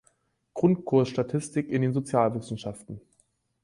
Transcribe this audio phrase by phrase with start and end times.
[0.55, 3.01] Grundkurs Statistik in den Sozialwissenschaften.